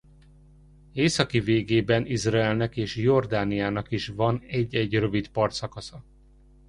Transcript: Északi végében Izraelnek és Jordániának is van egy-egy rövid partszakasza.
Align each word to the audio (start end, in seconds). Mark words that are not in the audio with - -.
Északi 0.93 1.39
végében 1.39 2.05
Izraelnek 2.05 2.77
és 2.77 2.95
Jordániának 2.95 3.91
is 3.91 4.07
van 4.07 4.43
egy-egy 4.47 4.97
rövid 4.99 5.29
partszakasza. 5.29 6.03